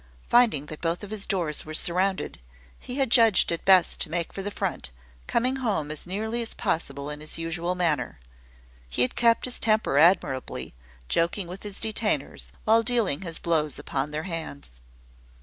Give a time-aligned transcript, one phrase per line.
[0.27, 2.39] Finding that both his doors were surrounded,
[2.79, 4.89] he had judged it best to make for the front,
[5.27, 8.19] coming home as nearly as possible in his usual manner.
[8.89, 10.73] He had kept his temper admirably,
[11.07, 14.71] joking with his detainers, while dealing his blows upon their hands.